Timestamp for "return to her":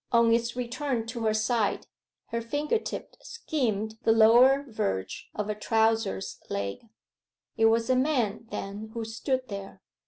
0.55-1.33